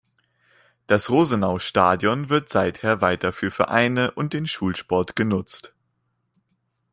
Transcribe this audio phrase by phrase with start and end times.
[0.87, 5.75] Das Rosenaustadion wird seither weiter für Vereine und den Schulsport genutzt.